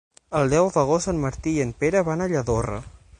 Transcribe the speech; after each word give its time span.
El 0.37 0.47
deu 0.53 0.69
d'agost 0.77 1.11
en 1.13 1.21
Martí 1.27 1.55
i 1.59 1.63
en 1.67 1.75
Pere 1.85 2.03
van 2.11 2.25
a 2.27 2.31
Lladorre. 2.35 2.83